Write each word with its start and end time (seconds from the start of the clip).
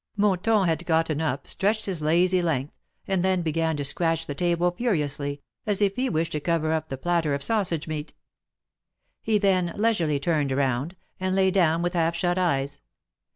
Monton 0.17 0.67
had 0.67 0.83
gotten 0.87 1.21
up, 1.21 1.45
stretched 1.47 1.85
his 1.85 2.01
lazy 2.01 2.41
length, 2.41 2.73
and 3.07 3.23
Jthen 3.23 3.43
began 3.43 3.77
to 3.77 3.85
scratch 3.85 4.25
the 4.25 4.33
table 4.33 4.71
furiously, 4.71 5.41
as 5.67 5.79
if 5.79 5.95
he 5.95 6.09
wished 6.09 6.31
to 6.31 6.39
cover 6.39 6.73
up 6.73 6.89
the 6.89 6.97
platter 6.97 7.35
of 7.35 7.43
sausage 7.43 7.87
meat. 7.87 8.11
He 9.21 9.37
then 9.37 9.73
leisurely 9.77 10.19
turned 10.19 10.51
round, 10.51 10.95
and 11.19 11.35
lay 11.35 11.51
down 11.51 11.83
with 11.83 11.93
half 11.93 12.15
shut 12.15 12.39
eyes. 12.39 12.81